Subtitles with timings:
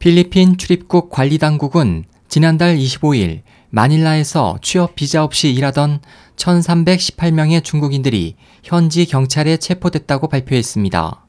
[0.00, 6.00] 필리핀 출입국 관리 당국은 지난달 25일 마닐라에서 취업 비자 없이 일하던
[6.36, 11.26] 1,318명의 중국인들이 현지 경찰에 체포됐다고 발표했습니다.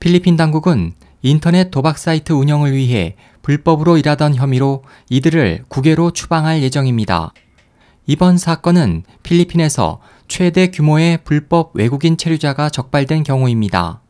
[0.00, 7.32] 필리핀 당국은 인터넷 도박 사이트 운영을 위해 불법으로 일하던 혐의로 이들을 국외로 추방할 예정입니다.
[8.06, 14.02] 이번 사건은 필리핀에서 최대 규모의 불법 외국인 체류자가 적발된 경우입니다.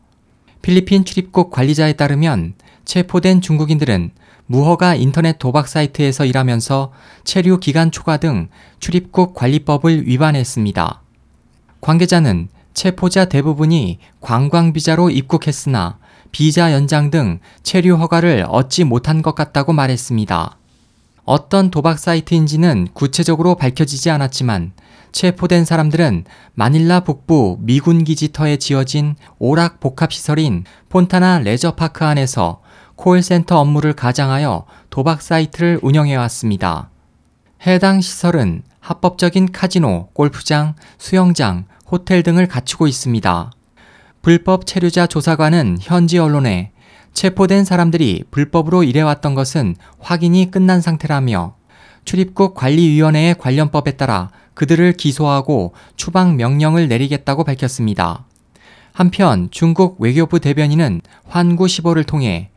[0.62, 2.54] 필리핀 출입국 관리자에 따르면
[2.84, 4.10] 체포된 중국인들은
[4.46, 6.92] 무허가 인터넷 도박 사이트에서 일하면서
[7.24, 8.48] 체류 기간 초과 등
[8.78, 11.02] 출입국 관리법을 위반했습니다.
[11.80, 15.98] 관계자는 체포자 대부분이 관광비자로 입국했으나
[16.32, 20.58] 비자 연장 등 체류 허가를 얻지 못한 것 같다고 말했습니다.
[21.24, 24.72] 어떤 도박 사이트인지는 구체적으로 밝혀지지 않았지만
[25.12, 32.60] 체포된 사람들은 마닐라 북부 미군 기지터에 지어진 오락 복합시설인 폰타나 레저파크 안에서
[32.96, 36.90] 콜센터 업무를 가장하여 도박 사이트를 운영해 왔습니다.
[37.66, 43.50] 해당 시설은 합법적인 카지노, 골프장, 수영장, 호텔 등을 갖추고 있습니다.
[44.22, 46.72] 불법 체류자 조사관은 현지 언론에
[47.12, 51.56] 체포된 사람들이 불법으로 일해왔던 것은 확인이 끝난 상태라며
[52.04, 58.26] 출입국 관리위원회의 관련법에 따라 그들을 기소하고 추방 명령을 내리겠다고 밝혔습니다.
[58.92, 62.50] 한편 중국 외교부 대변인은 환구시보를 통해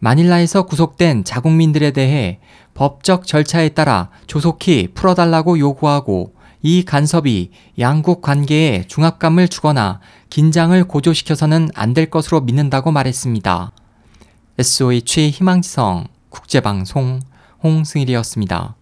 [0.00, 2.40] 마닐라에서 구속된 자국민들에 대해
[2.74, 11.94] 법적 절차에 따라 조속히 풀어달라고 요구하고 이 간섭이 양국 관계에 중압감을 주거나 긴장을 고조시켜서는 안
[11.94, 13.72] 될 것으로 믿는다고 말했습니다.
[14.58, 17.20] SOH 희망지성 국제방송
[17.62, 18.76] 홍승일이었습니다.